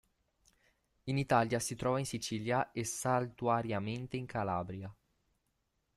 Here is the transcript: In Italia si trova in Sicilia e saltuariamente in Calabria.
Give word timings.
In 1.03 1.17
Italia 1.19 1.59
si 1.59 1.75
trova 1.75 1.99
in 1.99 2.07
Sicilia 2.07 2.71
e 2.71 2.83
saltuariamente 2.85 4.17
in 4.17 4.25
Calabria. 4.25 4.91